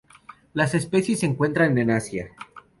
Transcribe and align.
Las 0.55 0.73
especies 0.73 1.19
se 1.19 1.27
encuentran 1.27 1.77
en 1.77 1.91
Asia. 1.91 2.31